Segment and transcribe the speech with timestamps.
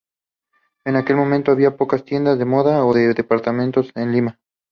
[0.83, 4.39] En aquel momento habían pocas tiendas de moda o de departamentos en Lima.